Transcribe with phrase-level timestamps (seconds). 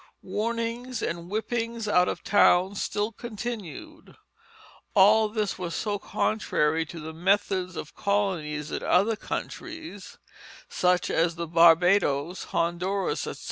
[0.23, 4.15] Warnings and whippings out of town still continued.
[4.95, 10.17] All this was so contrary to the methods of colonies in other countries,
[10.67, 13.39] such as the Barbadoes, Honduras, etc.